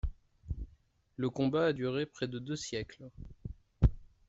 Le 1.15 1.29
combat 1.29 1.67
a 1.67 1.73
duré 1.73 2.07
près 2.07 2.27
de 2.27 2.39
deux 2.39 2.55
siècles. 2.55 3.07